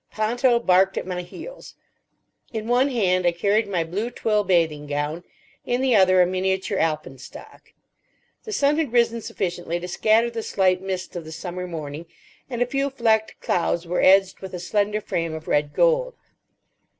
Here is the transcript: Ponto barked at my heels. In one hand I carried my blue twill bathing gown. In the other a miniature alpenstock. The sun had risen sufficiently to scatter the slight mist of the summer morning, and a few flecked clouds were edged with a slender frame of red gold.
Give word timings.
Ponto 0.11 0.57
barked 0.57 0.97
at 0.97 1.05
my 1.05 1.21
heels. 1.21 1.75
In 2.51 2.67
one 2.67 2.89
hand 2.89 3.23
I 3.27 3.31
carried 3.31 3.67
my 3.67 3.83
blue 3.83 4.09
twill 4.09 4.43
bathing 4.43 4.87
gown. 4.87 5.23
In 5.63 5.79
the 5.79 5.95
other 5.95 6.23
a 6.23 6.25
miniature 6.25 6.79
alpenstock. 6.79 7.71
The 8.43 8.51
sun 8.51 8.79
had 8.79 8.93
risen 8.93 9.21
sufficiently 9.21 9.79
to 9.79 9.87
scatter 9.87 10.31
the 10.31 10.41
slight 10.41 10.81
mist 10.81 11.15
of 11.15 11.23
the 11.23 11.31
summer 11.31 11.67
morning, 11.67 12.07
and 12.49 12.63
a 12.63 12.65
few 12.65 12.89
flecked 12.89 13.39
clouds 13.41 13.85
were 13.85 14.01
edged 14.01 14.39
with 14.39 14.55
a 14.55 14.59
slender 14.59 15.01
frame 15.01 15.35
of 15.35 15.47
red 15.47 15.71
gold. 15.71 16.15